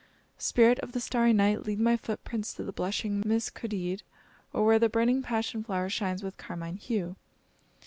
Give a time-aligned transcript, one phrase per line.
[0.39, 1.61] Spirit of the starry night!
[1.67, 4.01] lead my foot prints to the blushing mis kodeed,
[4.51, 7.17] or where the burning passion flower shines with carmine hue.